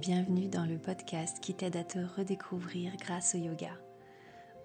Bienvenue 0.00 0.48
dans 0.48 0.64
le 0.64 0.78
podcast 0.78 1.40
qui 1.42 1.52
t'aide 1.52 1.76
à 1.76 1.84
te 1.84 1.98
redécouvrir 1.98 2.96
grâce 2.96 3.34
au 3.34 3.38
yoga. 3.38 3.72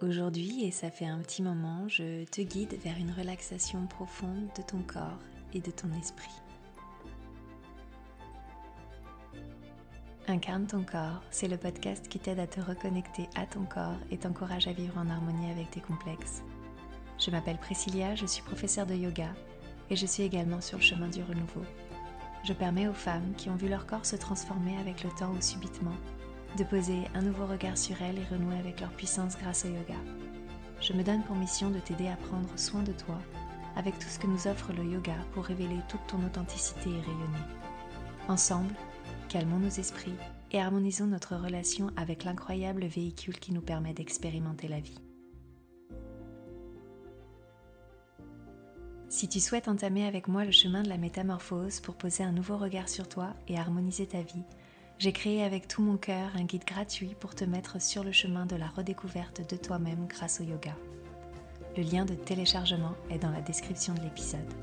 Aujourd'hui, 0.02 0.64
et 0.64 0.72
ça 0.72 0.90
fait 0.90 1.08
un 1.08 1.20
petit 1.20 1.42
moment, 1.42 1.90
je 1.90 2.24
te 2.24 2.40
guide 2.40 2.78
vers 2.82 2.98
une 2.98 3.12
relaxation 3.12 3.86
profonde 3.86 4.48
de 4.58 4.62
ton 4.62 4.82
corps 4.84 5.20
et 5.54 5.60
de 5.60 5.72
ton 5.72 5.92
esprit. 6.00 6.32
Incarne 10.30 10.68
ton 10.68 10.86
corps, 10.86 11.22
c'est 11.32 11.50
le 11.50 11.58
podcast 11.58 12.08
qui 12.08 12.20
t'aide 12.20 12.40
à 12.40 12.48
te 12.48 12.62
reconnecter 12.62 13.28
à 13.36 13.46
ton 13.46 13.66
corps 13.66 14.00
et 14.12 14.18
t'encourage 14.18 14.70
à 14.70 14.72
vivre 14.72 14.98
en 14.98 15.10
harmonie 15.10 15.52
avec 15.52 15.70
tes 15.70 15.82
complexes. 15.82 16.44
Je 17.20 17.30
m'appelle 17.30 17.58
Priscilla, 17.58 18.16
je 18.16 18.26
suis 18.26 18.44
professeure 18.44 18.86
de 18.86 18.96
yoga 18.96 19.34
et 19.90 19.98
je 19.98 20.06
suis 20.06 20.24
également 20.24 20.62
sur 20.62 20.78
le 20.78 20.84
chemin 20.84 21.10
du 21.10 21.22
renouveau 21.24 21.66
je 22.46 22.54
permets 22.54 22.88
aux 22.88 22.94
femmes 22.94 23.34
qui 23.38 23.50
ont 23.50 23.56
vu 23.56 23.68
leur 23.68 23.88
corps 23.88 24.06
se 24.06 24.16
transformer 24.16 24.78
avec 24.78 25.04
le 25.04 25.10
temps 25.10 25.32
ou 25.32 25.42
subitement 25.42 25.96
de 26.58 26.64
poser 26.64 27.04
un 27.16 27.22
nouveau 27.22 27.46
regard 27.48 27.78
sur 27.78 28.02
elles 28.02 28.20
et 28.20 28.34
renouer 28.34 28.58
avec 28.58 28.80
leur 28.80 28.92
puissance 28.92 29.38
grâce 29.38 29.66
au 29.66 29.70
yoga. 29.70 30.00
Je 30.80 30.94
me 30.94 31.04
donne 31.04 31.24
pour 31.24 31.36
mission 31.36 31.70
de 31.70 31.80
t'aider 31.80 32.08
à 32.08 32.16
prendre 32.16 32.50
soin 32.56 32.84
de 32.84 32.92
toi 32.92 33.18
avec 33.76 33.98
tout 34.00 34.08
ce 34.08 34.20
que 34.20 34.28
nous 34.28 34.48
offre 34.48 34.72
le 34.74 34.86
yoga 34.86 35.16
pour 35.34 35.44
révéler 35.44 35.80
toute 35.90 36.06
ton 36.08 36.24
authenticité 36.24 36.90
et 36.90 37.02
rayonner. 37.02 37.46
Ensemble, 38.30 38.74
calmons 39.28 39.60
nos 39.60 39.68
esprits 39.68 40.16
et 40.52 40.62
harmonisons 40.62 41.08
notre 41.08 41.36
relation 41.36 41.90
avec 41.98 42.24
l'incroyable 42.24 42.86
véhicule 42.86 43.40
qui 43.40 43.54
nous 43.54 43.62
permet 43.62 43.94
d'expérimenter 43.94 44.68
la 44.68 44.80
vie. 44.80 45.05
Si 49.16 49.30
tu 49.30 49.40
souhaites 49.40 49.70
entamer 49.70 50.06
avec 50.06 50.28
moi 50.28 50.44
le 50.44 50.52
chemin 50.52 50.84
de 50.84 50.90
la 50.90 50.98
métamorphose 50.98 51.80
pour 51.80 51.96
poser 51.96 52.26
un 52.26 52.34
nouveau 52.34 52.58
regard 52.58 52.90
sur 52.90 53.08
toi 53.08 53.34
et 53.48 53.58
harmoniser 53.58 54.06
ta 54.06 54.22
vie, 54.22 54.44
j'ai 55.00 55.14
créé 55.14 55.42
avec 55.42 55.70
tout 55.70 55.82
mon 55.82 55.96
cœur 55.96 56.36
un 56.36 56.44
guide 56.44 56.66
gratuit 56.66 57.16
pour 57.22 57.34
te 57.34 57.46
mettre 57.46 57.82
sur 57.82 58.04
le 58.04 58.12
chemin 58.12 58.46
de 58.46 58.58
la 58.58 58.68
redécouverte 58.68 59.50
de 59.50 59.56
toi-même 59.56 60.06
grâce 60.08 60.42
au 60.42 60.44
yoga. 60.44 60.76
Le 61.78 61.84
lien 61.84 62.04
de 62.04 62.14
téléchargement 62.14 62.94
est 63.10 63.20
dans 63.20 63.32
la 63.32 63.40
description 63.40 63.94
de 63.94 64.02
l'épisode. 64.02 64.54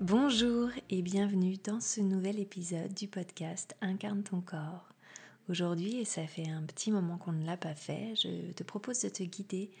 Bonjour 0.00 0.70
et 0.88 1.02
bienvenue 1.02 1.56
dans 1.62 1.80
ce 1.80 2.00
nouvel 2.00 2.38
épisode 2.38 2.94
du 2.94 3.08
podcast 3.08 3.76
Incarne 3.82 4.22
ton 4.22 4.40
corps. 4.40 4.89
Aujourd'hui, 5.50 5.96
et 5.96 6.04
ça 6.04 6.28
fait 6.28 6.48
un 6.48 6.62
petit 6.62 6.92
moment 6.92 7.18
qu'on 7.18 7.32
ne 7.32 7.44
l'a 7.44 7.56
pas 7.56 7.74
fait, 7.74 8.14
je 8.14 8.52
te 8.52 8.62
propose 8.62 9.00
de 9.00 9.08
te 9.08 9.24
guider 9.24 9.72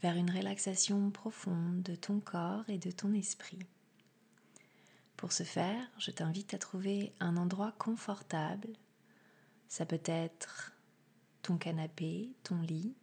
vers 0.00 0.16
une 0.16 0.30
relaxation 0.30 1.10
profonde 1.10 1.82
de 1.82 1.94
ton 1.94 2.18
corps 2.18 2.64
et 2.70 2.78
de 2.78 2.90
ton 2.90 3.12
esprit. 3.12 3.58
Pour 5.18 5.32
ce 5.32 5.42
faire, 5.42 5.86
je 5.98 6.12
t'invite 6.12 6.54
à 6.54 6.58
trouver 6.58 7.12
un 7.20 7.36
endroit 7.36 7.72
confortable. 7.72 8.70
Ça 9.68 9.84
peut 9.84 10.00
être 10.06 10.72
ton 11.42 11.58
canapé, 11.58 12.32
ton 12.42 12.62
lit, 12.62 12.94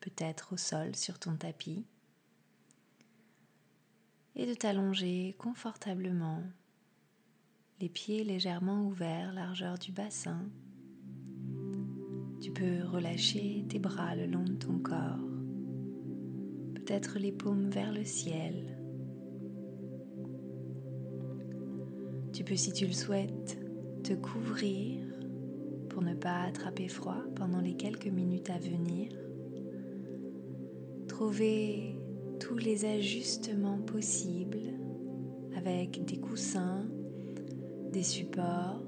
peut-être 0.00 0.54
au 0.54 0.56
sol 0.56 0.96
sur 0.96 1.20
ton 1.20 1.36
tapis. 1.36 1.84
Et 4.34 4.46
de 4.46 4.54
t'allonger 4.54 5.36
confortablement, 5.38 6.42
les 7.78 7.88
pieds 7.88 8.24
légèrement 8.24 8.82
ouverts, 8.82 9.32
largeur 9.32 9.78
du 9.78 9.92
bassin, 9.92 10.44
tu 12.40 12.50
peux 12.50 12.84
relâcher 12.84 13.64
tes 13.68 13.78
bras 13.78 14.14
le 14.14 14.26
long 14.26 14.44
de 14.44 14.54
ton 14.54 14.78
corps, 14.78 15.18
peut-être 16.74 17.18
les 17.18 17.32
paumes 17.32 17.70
vers 17.70 17.92
le 17.92 18.04
ciel. 18.04 18.78
Tu 22.32 22.44
peux, 22.44 22.56
si 22.56 22.72
tu 22.72 22.86
le 22.86 22.92
souhaites, 22.92 23.58
te 24.02 24.12
couvrir 24.12 25.02
pour 25.88 26.02
ne 26.02 26.14
pas 26.14 26.42
attraper 26.42 26.88
froid 26.88 27.22
pendant 27.34 27.60
les 27.60 27.74
quelques 27.74 28.08
minutes 28.08 28.50
à 28.50 28.58
venir. 28.58 29.10
Trouver 31.08 31.98
tous 32.38 32.58
les 32.58 32.84
ajustements 32.84 33.78
possibles 33.78 34.74
avec 35.56 36.04
des 36.04 36.18
coussins, 36.18 36.86
des 37.90 38.02
supports, 38.02 38.82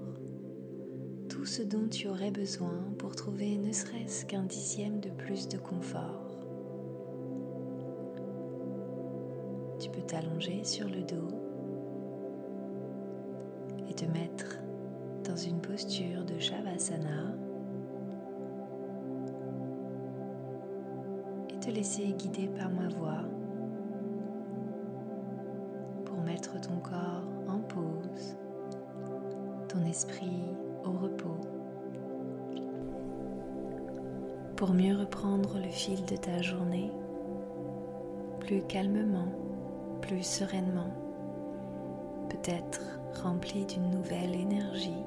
tout 1.38 1.46
ce 1.46 1.62
dont 1.62 1.86
tu 1.88 2.08
aurais 2.08 2.32
besoin 2.32 2.82
pour 2.98 3.14
trouver 3.14 3.58
ne 3.58 3.70
serait-ce 3.70 4.26
qu'un 4.26 4.42
dixième 4.42 4.98
de 4.98 5.08
plus 5.10 5.46
de 5.46 5.56
confort. 5.56 6.36
Tu 9.78 9.88
peux 9.88 10.00
t'allonger 10.00 10.64
sur 10.64 10.88
le 10.88 11.02
dos 11.02 11.28
et 13.88 13.94
te 13.94 14.04
mettre 14.06 14.58
dans 15.22 15.36
une 15.36 15.60
posture 15.60 16.24
de 16.24 16.40
Shavasana 16.40 17.36
et 21.50 21.60
te 21.60 21.70
laisser 21.70 22.14
guider 22.14 22.48
par 22.48 22.68
ma 22.68 22.88
voix 22.88 23.22
pour 26.04 26.20
mettre 26.22 26.60
ton 26.60 26.80
corps 26.80 27.28
en 27.46 27.60
pause, 27.60 28.36
ton 29.68 29.84
esprit 29.84 30.42
au 30.84 30.92
repos 30.92 31.36
pour 34.58 34.74
mieux 34.74 34.96
reprendre 34.96 35.60
le 35.60 35.70
fil 35.70 36.04
de 36.06 36.16
ta 36.16 36.42
journée, 36.42 36.90
plus 38.40 38.60
calmement, 38.62 39.28
plus 40.00 40.24
sereinement, 40.24 40.92
peut-être 42.28 42.80
rempli 43.22 43.64
d'une 43.66 43.88
nouvelle 43.88 44.34
énergie. 44.34 45.04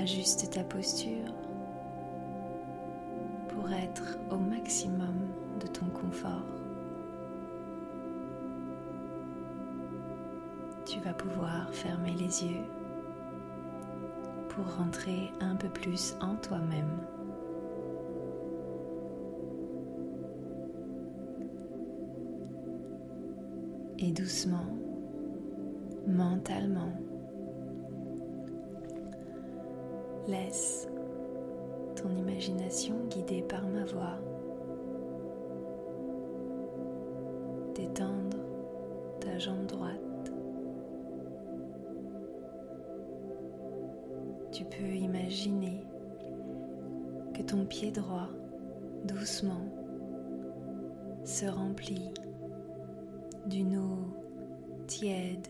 Ajuste 0.00 0.50
ta 0.50 0.64
posture 0.64 1.34
pour 3.48 3.70
être 3.70 4.18
au 4.30 4.36
maximum 4.36 5.28
de 5.60 5.66
ton 5.66 5.86
confort. 5.90 6.63
Tu 10.94 11.00
vas 11.00 11.12
pouvoir 11.12 11.68
fermer 11.72 12.12
les 12.12 12.44
yeux 12.44 12.62
pour 14.50 14.76
rentrer 14.76 15.32
un 15.40 15.56
peu 15.56 15.68
plus 15.68 16.14
en 16.20 16.36
toi-même. 16.36 17.00
Et 23.98 24.12
doucement, 24.12 24.66
mentalement, 26.06 26.92
laisse 30.28 30.86
ton 31.96 32.10
imagination 32.10 32.94
guidée 33.10 33.42
par 33.42 33.66
ma 33.66 33.84
voix 33.84 34.18
détendre 37.74 38.38
ta 39.18 39.38
jambe 39.38 39.66
droite 39.66 40.13
tu 44.54 44.64
peux 44.64 44.94
imaginer 44.94 45.84
que 47.34 47.42
ton 47.42 47.66
pied 47.66 47.90
droit, 47.90 48.28
doucement, 49.04 49.66
se 51.24 51.46
remplit 51.46 52.10
d'une 53.46 53.76
eau 53.76 54.14
tiède. 54.86 55.48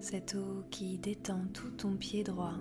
Cette 0.00 0.34
eau 0.34 0.64
qui 0.72 0.98
détend 0.98 1.42
tout 1.52 1.70
ton 1.70 1.96
pied 1.96 2.24
droit. 2.24 2.58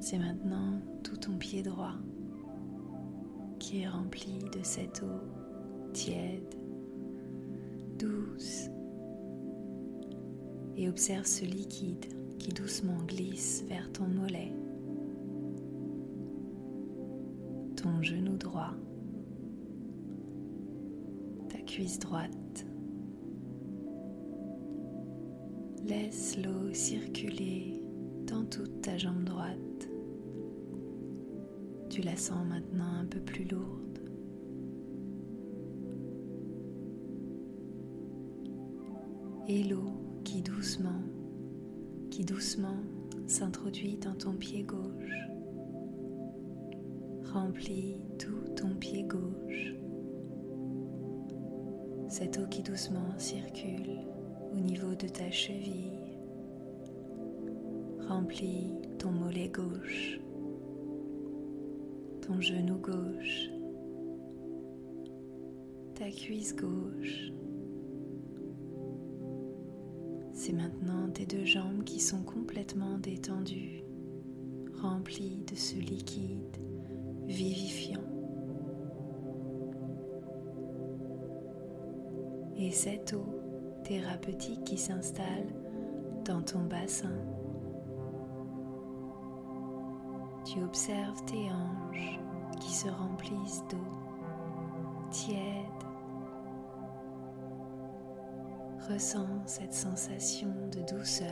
C'est 0.00 0.18
maintenant 0.18 0.80
tout 1.04 1.18
ton 1.18 1.36
pied 1.36 1.62
droit 1.62 1.94
qui 3.60 3.82
est 3.82 3.88
rempli 3.88 4.40
de 4.52 4.64
cette 4.64 5.04
eau 5.04 5.37
tiède, 5.92 6.54
douce, 7.98 8.68
et 10.76 10.88
observe 10.88 11.26
ce 11.26 11.44
liquide 11.44 12.06
qui 12.38 12.52
doucement 12.52 13.02
glisse 13.06 13.64
vers 13.68 13.90
ton 13.92 14.06
mollet, 14.06 14.52
ton 17.76 18.02
genou 18.02 18.36
droit, 18.36 18.74
ta 21.48 21.58
cuisse 21.58 21.98
droite. 21.98 22.66
Laisse 25.84 26.36
l'eau 26.36 26.72
circuler 26.74 27.80
dans 28.26 28.44
toute 28.44 28.82
ta 28.82 28.98
jambe 28.98 29.24
droite. 29.24 29.88
Tu 31.88 32.02
la 32.02 32.16
sens 32.16 32.46
maintenant 32.46 32.92
un 33.00 33.06
peu 33.06 33.20
plus 33.20 33.44
lourde. 33.44 33.87
Et 39.48 39.64
l'eau 39.64 39.92
qui 40.24 40.42
doucement, 40.42 41.00
qui 42.10 42.22
doucement 42.22 42.76
s'introduit 43.26 43.96
dans 43.96 44.14
ton 44.14 44.32
pied 44.32 44.62
gauche, 44.62 45.28
remplit 47.32 47.96
tout 48.18 48.52
ton 48.56 48.74
pied 48.74 49.04
gauche. 49.04 49.72
Cette 52.08 52.38
eau 52.38 52.46
qui 52.50 52.62
doucement 52.62 53.18
circule 53.18 54.00
au 54.52 54.60
niveau 54.60 54.94
de 54.94 55.08
ta 55.08 55.30
cheville 55.30 56.18
remplit 58.06 58.74
ton 58.98 59.10
mollet 59.12 59.48
gauche, 59.48 60.20
ton 62.20 62.38
genou 62.40 62.76
gauche, 62.76 63.50
ta 65.94 66.10
cuisse 66.10 66.54
gauche. 66.54 67.32
C'est 70.48 70.54
maintenant 70.54 71.10
tes 71.12 71.26
deux 71.26 71.44
jambes 71.44 71.84
qui 71.84 72.00
sont 72.00 72.22
complètement 72.22 72.96
détendues, 72.96 73.82
remplies 74.80 75.44
de 75.46 75.54
ce 75.54 75.74
liquide 75.74 76.56
vivifiant. 77.26 78.00
Et 82.56 82.70
cette 82.70 83.12
eau 83.12 83.26
thérapeutique 83.84 84.64
qui 84.64 84.78
s'installe 84.78 85.52
dans 86.24 86.40
ton 86.40 86.64
bassin. 86.64 87.12
Tu 90.46 90.62
observes 90.62 91.22
tes 91.26 91.50
hanches 91.50 92.18
qui 92.58 92.72
se 92.72 92.88
remplissent 92.88 93.64
d'eau 93.68 95.10
tiède. 95.10 95.87
Ressens 98.88 99.28
cette 99.44 99.74
sensation 99.74 100.48
de 100.72 100.80
douceur, 100.90 101.28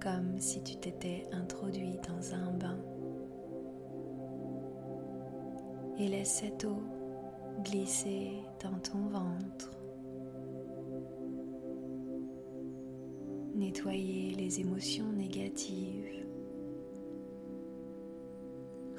comme 0.00 0.40
si 0.40 0.60
tu 0.64 0.74
t'étais 0.74 1.28
introduit 1.30 2.00
dans 2.08 2.34
un 2.34 2.50
bain. 2.50 2.78
Et 6.00 6.08
laisse 6.08 6.42
cette 6.42 6.64
eau 6.64 6.82
glisser 7.62 8.32
dans 8.60 8.76
ton 8.80 9.06
ventre. 9.06 9.70
Nettoyer 13.54 14.34
les 14.34 14.58
émotions 14.58 15.12
négatives. 15.12 16.26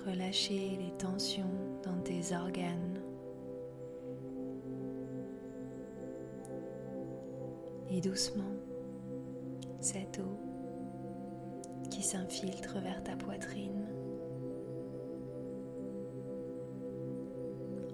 Relâcher 0.06 0.78
les 0.80 0.94
tensions 0.98 1.80
dans 1.84 2.00
tes 2.04 2.34
organes. 2.34 3.02
Et 7.96 8.02
doucement, 8.02 8.56
cette 9.80 10.20
eau 10.20 10.40
qui 11.92 12.02
s'infiltre 12.02 12.80
vers 12.80 13.04
ta 13.04 13.16
poitrine 13.16 13.86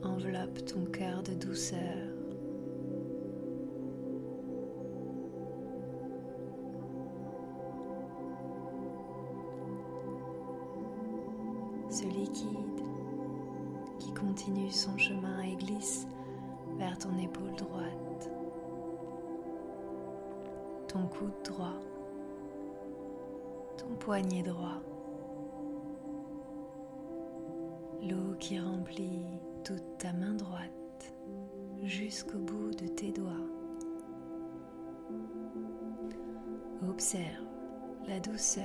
enveloppe 0.01 0.63
ton 0.63 0.85
cœur 0.85 1.21
de 1.21 1.33
douceur. 1.33 1.97
Ce 11.89 12.05
liquide 12.05 12.47
qui 13.99 14.13
continue 14.13 14.71
son 14.71 14.97
chemin 14.97 15.41
et 15.41 15.57
glisse 15.57 16.07
vers 16.77 16.97
ton 16.97 17.17
épaule 17.17 17.53
droite, 17.57 18.31
coude 21.09 21.31
droit, 21.43 21.79
ton 23.77 23.95
poignet 23.99 24.43
droit, 24.43 24.81
l'eau 28.01 28.35
qui 28.39 28.59
remplit 28.59 29.25
toute 29.63 29.97
ta 29.97 30.13
main 30.13 30.33
droite 30.33 31.13
jusqu'au 31.83 32.39
bout 32.39 32.71
de 32.71 32.87
tes 32.87 33.11
doigts. 33.11 33.47
Observe 36.87 37.45
la 38.07 38.19
douceur 38.19 38.63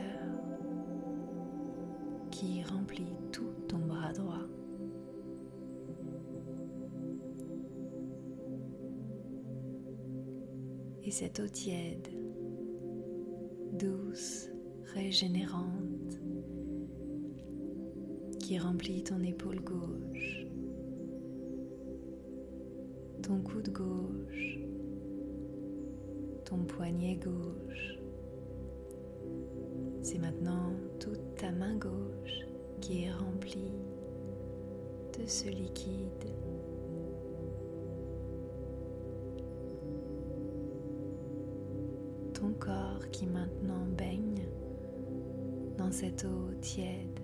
qui 2.31 2.63
remplit 2.63 3.17
tout 3.33 3.53
ton 3.69 3.79
bras 3.79 4.13
droit. 4.13 4.47
Et 11.03 11.11
cette 11.11 11.39
eau 11.41 11.49
tiède, 11.49 12.09
douce, 13.85 14.49
régénérante, 14.95 16.19
qui 18.41 18.59
remplit 18.59 19.03
ton 19.03 19.23
épaule 19.23 19.61
gauche, 19.61 20.47
ton 23.23 23.41
coude 23.43 23.71
gauche, 23.71 24.59
ton 26.45 26.65
poignet 26.65 27.17
gauche. 27.17 27.99
C'est 30.03 30.19
maintenant 30.19 30.73
toute 30.99 31.35
ta 31.37 31.51
main 31.51 31.77
gauche 31.77 32.47
qui 32.81 33.05
est 33.05 33.13
remplie 33.13 33.73
de 35.19 35.27
ce 35.27 35.49
liquide. 35.49 36.31
Qui 43.13 43.27
maintenant 43.27 43.87
baigne 43.97 44.47
dans 45.77 45.91
cette 45.91 46.25
eau 46.25 46.55
tiède. 46.61 47.21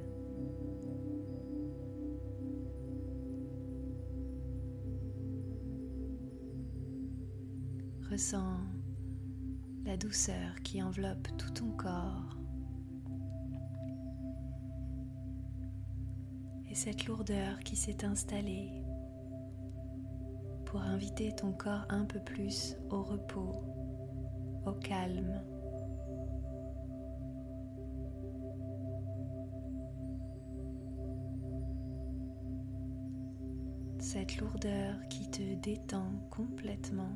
Ressens 8.10 8.58
la 9.84 9.96
douceur 9.96 10.60
qui 10.64 10.82
enveloppe 10.82 11.28
tout 11.38 11.50
ton 11.50 11.70
corps 11.70 12.36
et 16.68 16.74
cette 16.74 17.06
lourdeur 17.06 17.60
qui 17.60 17.76
s'est 17.76 18.04
installée 18.04 18.82
pour 20.66 20.82
inviter 20.82 21.34
ton 21.34 21.52
corps 21.52 21.84
un 21.88 22.04
peu 22.04 22.20
plus 22.20 22.76
au 22.90 23.02
repos, 23.02 23.64
au 24.66 24.72
calme. 24.72 25.42
Cette 33.98 34.38
lourdeur 34.38 34.96
qui 35.08 35.30
te 35.30 35.54
détend 35.62 36.10
complètement. 36.30 37.12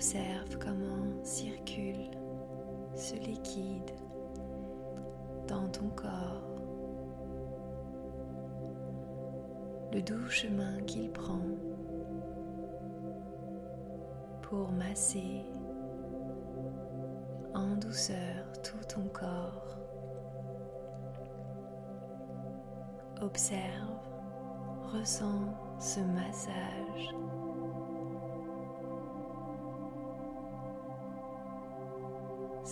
Observe 0.00 0.58
comment 0.58 1.22
circule 1.22 2.10
ce 2.94 3.16
liquide 3.16 3.90
dans 5.46 5.68
ton 5.68 5.90
corps, 5.90 6.56
le 9.92 10.00
doux 10.00 10.26
chemin 10.30 10.80
qu'il 10.86 11.12
prend 11.12 11.42
pour 14.40 14.72
masser 14.72 15.42
en 17.52 17.76
douceur 17.76 18.50
tout 18.62 18.82
ton 18.88 19.06
corps. 19.12 19.76
Observe, 23.20 24.00
ressens 24.94 25.54
ce 25.78 26.00
massage 26.00 27.14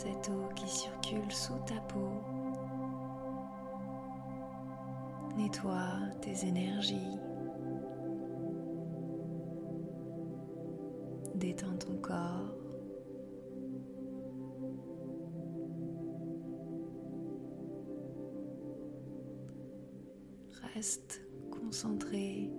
cette 0.00 0.30
eau 0.30 0.48
qui 0.54 0.68
circule 0.68 1.32
sous 1.32 1.58
ta 1.66 1.74
peau. 1.88 2.12
Nettoie 5.36 5.98
tes 6.20 6.46
énergies, 6.46 7.18
détend 11.34 11.76
ton 11.78 11.96
corps. 11.96 12.54
Reste 20.74 21.22
concentré 21.50 22.52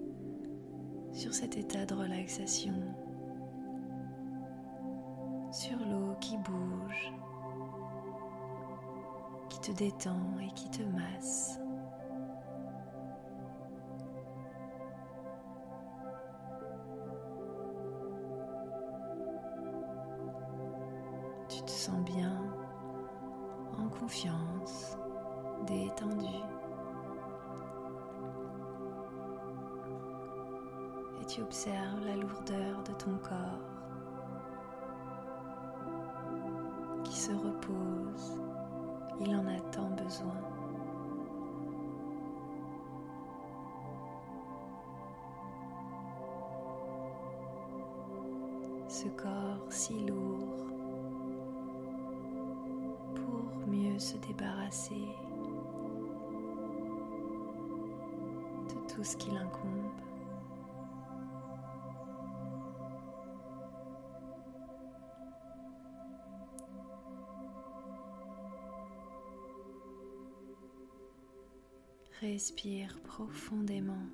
sur 1.14 1.34
cet 1.34 1.56
état 1.56 1.86
de 1.86 1.94
relaxation 1.94 2.74
détend 9.80 10.38
et 10.42 10.52
qui 10.56 10.70
te 10.70 10.84
masse. 10.84 11.58
Tu 21.48 21.62
te 21.62 21.72
sens 21.72 22.04
bien, 22.04 22.34
en 23.78 23.88
confiance, 23.88 24.98
détendu. 25.66 26.26
Et 31.22 31.26
tu 31.26 31.42
observes 31.42 32.04
la 32.06 32.18
lourdeur 32.18 32.84
de 32.84 32.92
ton 32.96 33.18
corps 33.20 33.79
Ce 48.90 49.08
corps 49.10 49.72
si 49.72 49.94
lourd 50.08 50.66
pour 53.14 53.68
mieux 53.68 54.00
se 54.00 54.18
débarrasser 54.18 55.06
de 58.68 58.92
tout 58.92 59.04
ce 59.04 59.16
qui 59.16 59.30
l'incombe. 59.30 59.70
Respire 72.22 73.00
profondément. 73.04 74.08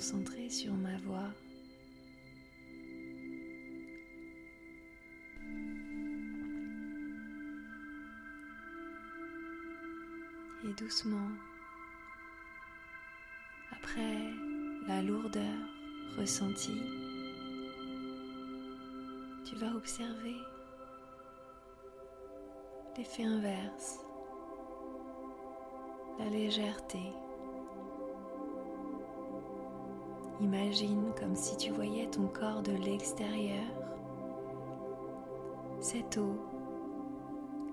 Sur 0.00 0.74
ma 0.74 0.96
voix. 0.98 1.28
Et 10.64 10.72
doucement, 10.74 11.30
après 13.72 14.00
la 14.86 15.02
lourdeur 15.02 15.42
ressentie, 16.16 16.80
tu 19.44 19.56
vas 19.56 19.74
observer 19.74 20.36
l'effet 22.96 23.24
inverse, 23.24 23.98
la 26.20 26.30
légèreté. 26.30 27.12
Imagine 30.40 31.12
comme 31.18 31.34
si 31.34 31.56
tu 31.56 31.72
voyais 31.72 32.06
ton 32.06 32.28
corps 32.28 32.62
de 32.62 32.72
l'extérieur, 32.72 33.64
cette 35.80 36.16
eau 36.16 36.36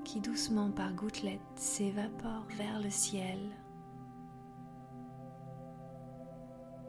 qui 0.04 0.20
doucement 0.20 0.72
par 0.72 0.94
gouttelettes 0.94 1.40
s'évapore 1.56 2.46
vers 2.58 2.80
le 2.80 2.90
ciel. 2.90 3.40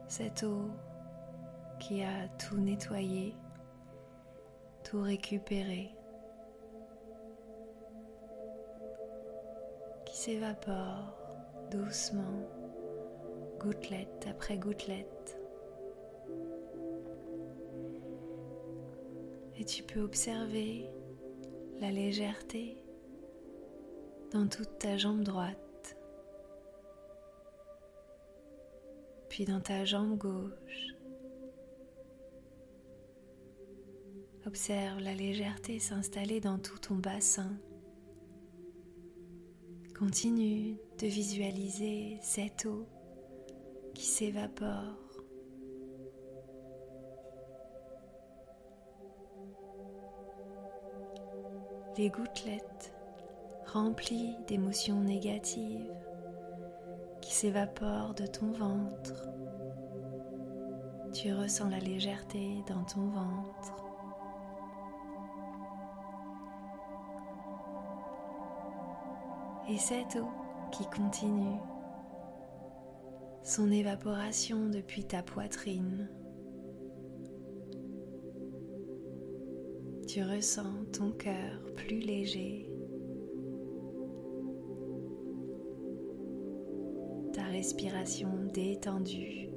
Cette 0.09 0.45
eau 0.45 0.71
qui 1.79 2.03
a 2.03 2.29
tout 2.39 2.57
nettoyé, 2.57 3.35
tout 4.83 5.03
récupéré, 5.03 5.95
qui 10.07 10.17
s'évapore 10.17 11.19
doucement, 11.71 12.23
gouttelette 13.59 14.27
après 14.31 14.57
gouttelette. 14.57 15.39
Tu 19.67 19.83
peux 19.83 20.01
observer 20.01 20.89
la 21.81 21.91
légèreté 21.91 22.77
dans 24.31 24.47
toute 24.47 24.79
ta 24.79 24.97
jambe 24.97 25.23
droite, 25.23 25.97
puis 29.29 29.45
dans 29.45 29.61
ta 29.61 29.85
jambe 29.85 30.17
gauche. 30.17 30.95
Observe 34.47 35.01
la 35.01 35.15
légèreté 35.15 35.81
s'installer 35.81 36.41
dans 36.41 36.59
tout 36.59 36.79
ton 36.79 36.95
bassin. 36.95 37.51
Continue 39.99 40.77
de 41.01 41.07
visualiser 41.09 42.19
cette 42.23 42.67
eau 42.67 42.87
qui 43.95 44.07
s'évapore. 44.07 45.06
Les 51.99 52.11
gouttelettes 52.11 52.93
remplies 53.73 54.37
d'émotions 54.47 55.01
négatives 55.01 55.95
qui 57.23 57.33
s'évaporent 57.33 58.13
de 58.15 58.27
ton 58.27 58.53
ventre. 58.53 59.29
Tu 61.15 61.33
ressens 61.33 61.71
la 61.71 61.79
légèreté 61.79 62.63
dans 62.69 62.85
ton 62.85 63.09
ventre. 63.09 63.85
Et 69.71 69.79
cette 69.79 70.17
eau 70.17 70.29
qui 70.73 70.85
continue 70.91 71.59
son 73.43 73.71
évaporation 73.71 74.69
depuis 74.69 75.05
ta 75.05 75.23
poitrine. 75.23 76.09
Tu 80.17 80.23
ressens 80.23 80.87
ton 80.95 81.11
cœur 81.11 81.61
plus 81.75 81.99
léger, 81.99 82.71
ta 87.35 87.43
respiration 87.43 88.31
détendue. 88.55 89.51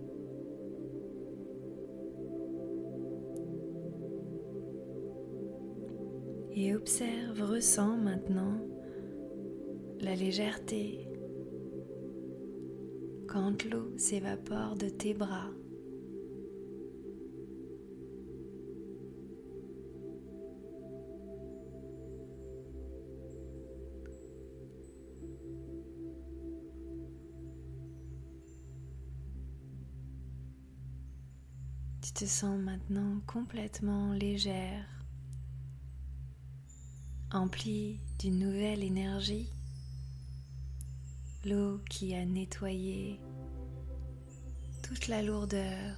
Et 6.52 6.76
observe, 6.76 7.42
ressens 7.42 7.96
maintenant 7.96 8.60
la 10.02 10.14
légèreté 10.14 11.08
quand 13.30 13.64
l'eau 13.64 13.98
s'évapore 13.98 14.76
de 14.76 14.90
tes 14.90 15.14
bras. 15.14 15.52
Te 32.20 32.26
sens 32.26 32.60
maintenant 32.60 33.22
complètement 33.28 34.12
légère, 34.12 34.86
emplie 37.32 38.02
d'une 38.20 38.40
nouvelle 38.40 38.84
énergie 38.84 39.48
l'eau 41.46 41.80
qui 41.90 42.14
a 42.16 42.26
nettoyé 42.26 43.22
toute 44.84 45.08
la 45.08 45.22
lourdeur, 45.22 45.96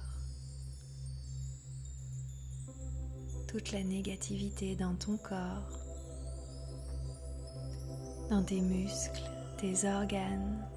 toute 3.48 3.72
la 3.72 3.82
négativité 3.82 4.76
dans 4.76 4.94
ton 4.94 5.16
corps, 5.16 5.76
dans 8.30 8.44
tes 8.44 8.60
muscles, 8.60 9.28
tes 9.58 9.88
organes. 9.88 10.71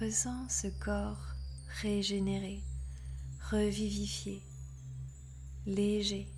Ressens 0.00 0.50
ce 0.50 0.66
corps 0.66 1.34
régénéré, 1.80 2.62
revivifié, 3.50 4.42
léger, 5.64 6.28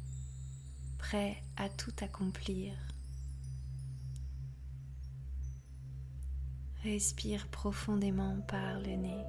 prêt 0.97 1.43
à 1.57 1.69
tout 1.69 1.93
accomplir. 2.01 2.73
Respire 6.85 7.49
profondément 7.49 8.41
par 8.47 8.79
le 8.79 8.95
nez. 8.95 9.25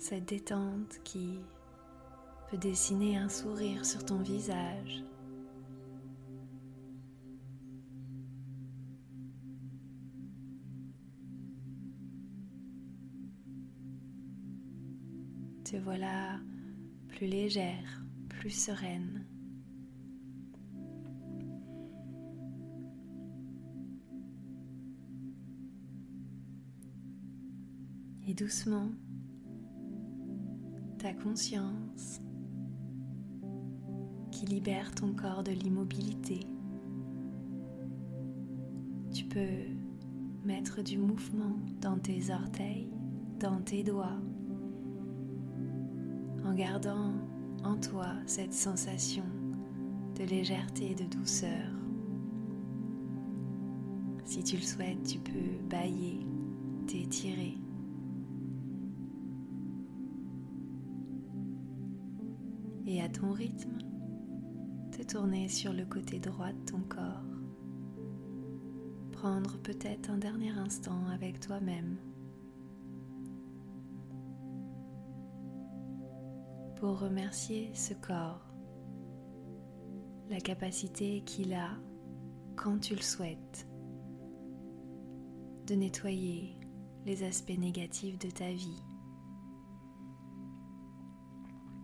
Cette 0.00 0.26
détente 0.26 0.98
qui 1.04 1.38
peut 2.50 2.58
dessiner 2.58 3.16
un 3.16 3.28
sourire 3.28 3.84
sur 3.84 4.04
ton 4.04 4.18
visage. 4.18 5.02
Te 15.64 15.76
voilà 15.76 16.38
plus 17.08 17.26
légère, 17.26 18.04
plus 18.28 18.50
sereine. 18.50 19.24
Et 28.26 28.34
doucement, 28.34 28.90
ta 30.98 31.12
conscience 31.12 32.20
qui 34.34 34.46
libère 34.46 34.92
ton 34.92 35.12
corps 35.12 35.44
de 35.44 35.52
l'immobilité. 35.52 36.40
Tu 39.12 39.24
peux 39.26 39.62
mettre 40.44 40.82
du 40.82 40.98
mouvement 40.98 41.56
dans 41.80 41.96
tes 41.98 42.32
orteils, 42.32 42.90
dans 43.38 43.60
tes 43.60 43.84
doigts, 43.84 44.18
en 46.44 46.52
gardant 46.52 47.12
en 47.62 47.76
toi 47.76 48.08
cette 48.26 48.52
sensation 48.52 49.24
de 50.18 50.24
légèreté 50.24 50.90
et 50.90 50.94
de 50.96 51.04
douceur. 51.04 51.70
Si 54.24 54.42
tu 54.42 54.56
le 54.56 54.62
souhaites, 54.62 55.04
tu 55.04 55.18
peux 55.20 55.68
bailler, 55.70 56.26
t'étirer. 56.88 57.56
et 62.86 63.00
à 63.00 63.08
ton 63.08 63.32
rythme, 63.32 63.78
tourner 65.06 65.48
sur 65.48 65.72
le 65.72 65.84
côté 65.84 66.18
droit 66.18 66.52
de 66.52 66.64
ton 66.64 66.80
corps. 66.80 67.24
Prendre 69.12 69.58
peut-être 69.58 70.10
un 70.10 70.18
dernier 70.18 70.50
instant 70.50 71.06
avec 71.12 71.40
toi-même 71.40 71.98
pour 76.76 77.00
remercier 77.00 77.70
ce 77.74 77.94
corps, 77.94 78.54
la 80.28 80.40
capacité 80.40 81.22
qu'il 81.22 81.54
a, 81.54 81.70
quand 82.56 82.78
tu 82.78 82.94
le 82.94 83.02
souhaites, 83.02 83.66
de 85.66 85.74
nettoyer 85.74 86.58
les 87.06 87.22
aspects 87.22 87.58
négatifs 87.58 88.18
de 88.18 88.30
ta 88.30 88.50
vie 88.50 88.82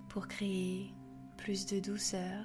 pour 0.08 0.26
créer 0.28 0.92
plus 1.38 1.66
de 1.66 1.80
douceur, 1.80 2.44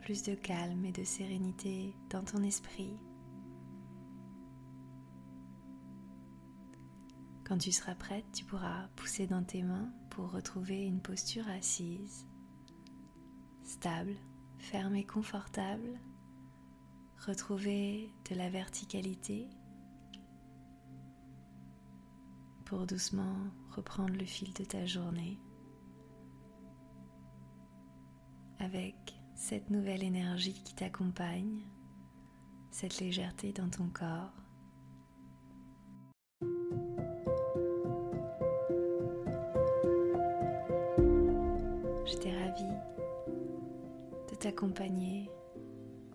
plus 0.00 0.22
de 0.22 0.34
calme 0.34 0.84
et 0.84 0.92
de 0.92 1.04
sérénité 1.04 1.94
dans 2.08 2.24
ton 2.24 2.42
esprit. 2.42 2.96
Quand 7.44 7.58
tu 7.58 7.72
seras 7.72 7.94
prête, 7.94 8.24
tu 8.32 8.44
pourras 8.44 8.88
pousser 8.96 9.26
dans 9.26 9.42
tes 9.42 9.62
mains 9.62 9.92
pour 10.10 10.30
retrouver 10.30 10.84
une 10.84 11.00
posture 11.00 11.48
assise, 11.48 12.26
stable, 13.64 14.16
ferme 14.58 14.96
et 14.96 15.06
confortable. 15.06 16.00
Retrouver 17.26 18.14
de 18.30 18.34
la 18.34 18.48
verticalité 18.48 19.50
pour 22.64 22.86
doucement 22.86 23.36
reprendre 23.70 24.14
le 24.14 24.24
fil 24.24 24.54
de 24.54 24.64
ta 24.64 24.86
journée. 24.86 25.38
avec 28.60 29.19
cette 29.40 29.70
nouvelle 29.70 30.04
énergie 30.04 30.62
qui 30.62 30.74
t'accompagne, 30.74 31.62
cette 32.70 33.00
légèreté 33.00 33.52
dans 33.54 33.70
ton 33.70 33.88
corps. 33.88 34.34
J'étais 42.04 42.36
ravie 42.38 42.76
de 44.30 44.34
t'accompagner 44.38 45.30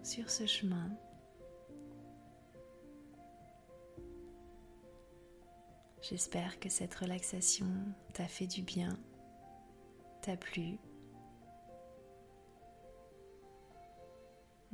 sur 0.03 0.29
ce 0.29 0.45
chemin. 0.45 0.91
J'espère 6.03 6.59
que 6.59 6.69
cette 6.69 6.93
relaxation 6.93 7.71
t'a 8.13 8.27
fait 8.27 8.47
du 8.47 8.61
bien, 8.61 8.99
t'a 10.21 10.37
plu 10.37 10.77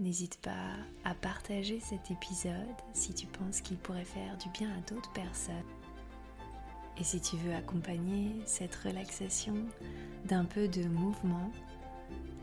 N'hésite 0.02 0.40
pas 0.42 0.78
à 1.04 1.14
partager 1.14 1.80
cet 1.80 2.10
épisode 2.10 2.56
si 2.92 3.14
tu 3.14 3.28
penses 3.28 3.62
qu'il 3.62 3.78
pourrait 3.78 4.04
faire 4.04 4.36
du 4.38 4.50
bien 4.50 4.68
à 4.72 4.90
d'autres 4.90 5.12
personnes. 5.12 5.54
Et 6.98 7.04
si 7.04 7.22
tu 7.22 7.36
veux 7.38 7.54
accompagner 7.54 8.32
cette 8.48 8.74
relaxation 8.78 9.54
d'un 10.26 10.44
peu 10.44 10.68
de 10.68 10.86
mouvement, 10.86 11.52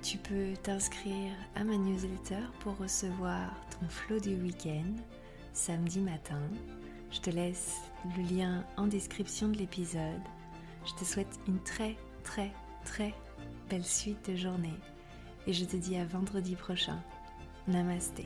tu 0.04 0.18
peux 0.18 0.52
t'inscrire 0.62 1.32
à 1.56 1.64
ma 1.64 1.76
newsletter 1.76 2.44
pour 2.60 2.76
recevoir 2.76 3.52
ton 3.72 3.88
flow 3.88 4.20
du 4.20 4.36
week-end 4.36 4.94
samedi 5.52 5.98
matin. 5.98 6.42
Je 7.10 7.18
te 7.18 7.30
laisse 7.30 7.78
le 8.16 8.22
lien 8.36 8.64
en 8.76 8.86
description 8.86 9.48
de 9.48 9.58
l'épisode. 9.58 10.22
Je 10.86 10.94
te 10.94 11.04
souhaite 11.04 11.40
une 11.48 11.60
très 11.64 11.96
très 12.22 12.52
très 12.84 13.12
belle 13.68 13.84
suite 13.84 14.30
de 14.30 14.36
journée 14.36 14.78
et 15.48 15.52
je 15.52 15.64
te 15.64 15.74
dis 15.74 15.96
à 15.96 16.04
vendredi 16.04 16.54
prochain 16.54 17.02
Namaste. 17.68 18.24